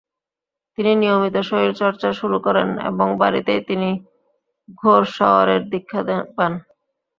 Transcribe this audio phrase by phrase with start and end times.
[0.77, 3.89] তিনি নিয়মিত শরীরচর্চা শুরু করেন এবং বাড়িতেই তিনি
[4.79, 6.01] ঘোড়সওয়ারের দীক্ষা
[6.37, 6.51] পান।